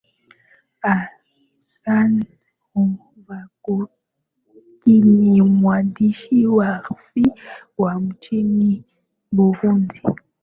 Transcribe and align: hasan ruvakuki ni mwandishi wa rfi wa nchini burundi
hasan 0.81 2.11
ruvakuki 2.75 4.93
ni 5.19 5.41
mwandishi 5.41 6.47
wa 6.47 6.77
rfi 6.79 7.31
wa 7.77 7.95
nchini 7.95 8.83
burundi 9.31 10.01